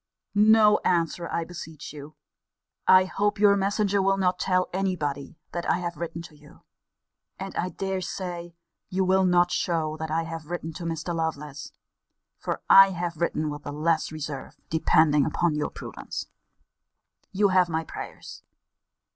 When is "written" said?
5.95-6.23, 10.47-10.73, 13.17-13.51